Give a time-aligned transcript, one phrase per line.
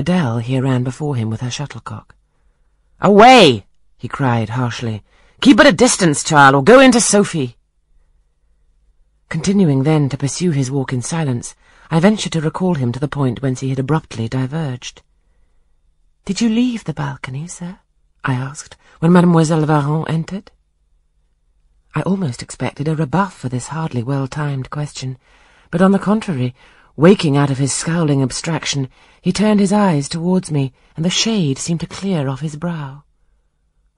[0.00, 2.14] Adele here ran before him with her shuttlecock.
[3.02, 3.66] Away!
[3.98, 5.02] he cried harshly.
[5.42, 7.56] Keep at a distance, child, or go into Sophie.
[9.28, 11.54] Continuing then to pursue his walk in silence,
[11.90, 15.02] I ventured to recall him to the point whence he had abruptly diverged.
[16.24, 17.80] Did you leave the balcony, sir?
[18.24, 20.50] I asked, when Mademoiselle Varens entered.
[21.94, 25.18] I almost expected a rebuff for this hardly well-timed question,
[25.70, 26.54] but on the contrary,
[27.00, 28.86] waking out of his scowling abstraction,
[29.22, 33.02] he turned his eyes towards me, and the shade seemed to clear off his brow.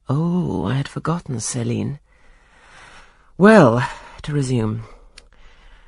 [0.09, 1.99] Oh, I had forgotten Celine.
[3.37, 3.85] Well,
[4.23, 4.85] to resume,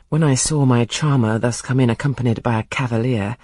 [0.09, 3.37] when I saw my charmer thus come in accompanied by a cavalier,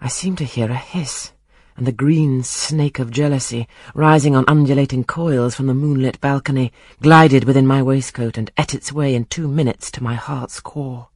[0.00, 1.30] I seemed to hear a hiss,
[1.76, 7.44] and the green snake of jealousy, rising on undulating coils from the moonlit balcony, glided
[7.44, 11.11] within my waistcoat and ate its way in two minutes to my heart's core.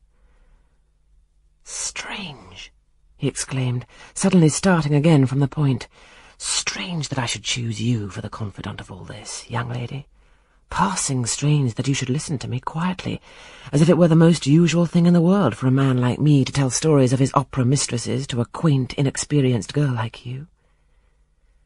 [2.27, 2.73] Strange,
[3.17, 5.87] he exclaimed, suddenly starting again from the point.
[6.39, 10.09] Strange that I should choose you for the confidant of all this, young lady.
[10.69, 13.21] Passing strange that you should listen to me quietly,
[13.71, 16.19] as if it were the most usual thing in the world for a man like
[16.19, 20.49] me to tell stories of his opera mistresses to a quaint, inexperienced girl like you.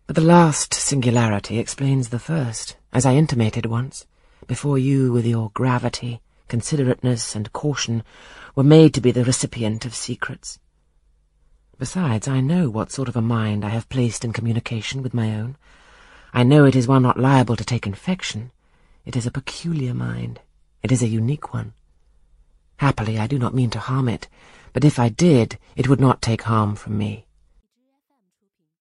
[0.06, 4.04] But the last singularity explains the first, as I intimated once,
[4.46, 8.02] before you with your gravity, considerateness, and caution
[8.54, 10.58] were made to be the recipient of secrets.
[11.78, 15.34] Besides, I know what sort of a mind I have placed in communication with my
[15.34, 15.56] own.
[16.34, 18.50] I know it is one not liable to take infection.
[19.06, 20.40] It is a peculiar mind.
[20.82, 21.72] It is a unique one.
[22.76, 24.28] Happily, I do not mean to harm it,
[24.74, 27.24] but if I did, it would not take harm from me.